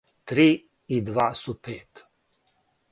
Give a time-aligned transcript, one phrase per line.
[0.29, 0.47] три
[0.95, 2.05] и два су пет